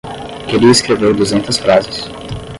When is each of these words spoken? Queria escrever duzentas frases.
Queria 0.47 0.71
escrever 0.71 1.13
duzentas 1.15 1.59
frases. 1.59 2.03